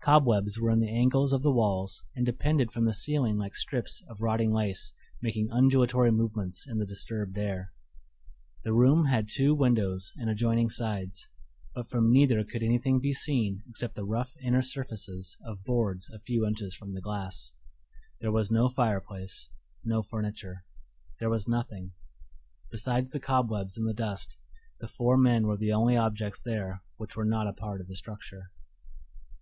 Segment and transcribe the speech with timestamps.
[0.00, 4.02] Cobwebs were in the angles of the walls and depended from the ceiling like strips
[4.08, 7.70] of rotting lace making undulatory movements in the disturbed air.
[8.62, 11.28] The room had two windows in adjoining sides,
[11.74, 16.18] but from neither could anything be seen except the rough inner surfaces of boards a
[16.18, 17.52] few inches from the glass.
[18.22, 19.50] There was no fireplace,
[19.84, 20.64] no furniture;
[21.20, 21.92] there was nothing:
[22.70, 24.38] besides the cobwebs and the dust,
[24.80, 27.96] the four men were the only objects there which were not a part of the
[27.96, 28.50] structure.